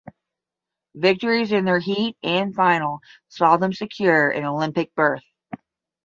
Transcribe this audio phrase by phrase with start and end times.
[0.95, 5.21] Victories in their heat and final saw them secure an Olympic berth.